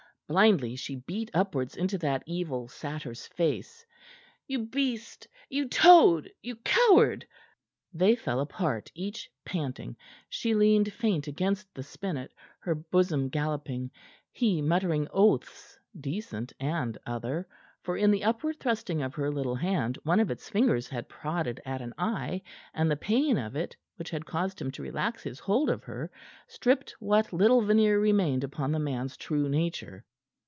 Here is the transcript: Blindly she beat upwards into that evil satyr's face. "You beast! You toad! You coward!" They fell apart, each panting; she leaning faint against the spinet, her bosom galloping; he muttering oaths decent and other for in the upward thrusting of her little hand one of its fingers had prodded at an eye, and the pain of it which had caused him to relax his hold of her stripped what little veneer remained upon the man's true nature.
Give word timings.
Blindly 0.27 0.77
she 0.77 0.95
beat 0.95 1.29
upwards 1.33 1.75
into 1.75 1.97
that 1.97 2.23
evil 2.25 2.69
satyr's 2.69 3.27
face. 3.27 3.85
"You 4.47 4.59
beast! 4.65 5.27
You 5.49 5.67
toad! 5.67 6.31
You 6.41 6.55
coward!" 6.55 7.27
They 7.91 8.15
fell 8.15 8.39
apart, 8.39 8.89
each 8.95 9.29
panting; 9.43 9.97
she 10.29 10.55
leaning 10.55 10.85
faint 10.85 11.27
against 11.27 11.73
the 11.73 11.83
spinet, 11.83 12.33
her 12.61 12.73
bosom 12.73 13.27
galloping; 13.27 13.91
he 14.31 14.61
muttering 14.61 15.05
oaths 15.11 15.77
decent 15.99 16.53
and 16.61 16.97
other 17.05 17.45
for 17.83 17.97
in 17.97 18.09
the 18.09 18.23
upward 18.23 18.57
thrusting 18.57 19.01
of 19.01 19.15
her 19.15 19.29
little 19.29 19.55
hand 19.55 19.97
one 20.03 20.21
of 20.21 20.31
its 20.31 20.47
fingers 20.47 20.87
had 20.87 21.09
prodded 21.09 21.59
at 21.65 21.81
an 21.81 21.93
eye, 21.97 22.41
and 22.73 22.89
the 22.89 22.95
pain 22.95 23.37
of 23.37 23.57
it 23.57 23.75
which 23.97 24.11
had 24.11 24.25
caused 24.25 24.61
him 24.61 24.71
to 24.71 24.81
relax 24.81 25.23
his 25.23 25.39
hold 25.39 25.69
of 25.69 25.83
her 25.83 26.09
stripped 26.47 26.91
what 27.01 27.33
little 27.33 27.59
veneer 27.61 27.99
remained 27.99 28.45
upon 28.45 28.71
the 28.71 28.79
man's 28.79 29.17
true 29.17 29.49
nature. 29.49 30.05